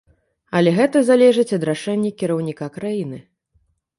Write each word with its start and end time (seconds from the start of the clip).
Але 0.59 0.71
гэта 0.77 0.97
залежыць 1.09 1.53
ад 1.59 1.67
рашэння 1.69 2.11
кіраўніка 2.21 2.69
краіны. 2.79 3.23